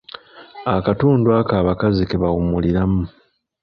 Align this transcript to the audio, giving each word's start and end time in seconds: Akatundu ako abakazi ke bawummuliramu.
Akatundu 0.77 1.27
ako 1.39 1.53
abakazi 1.61 2.03
ke 2.09 2.15
bawummuliramu. 2.21 3.01